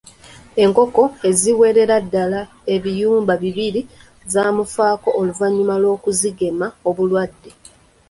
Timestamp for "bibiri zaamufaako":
3.43-5.09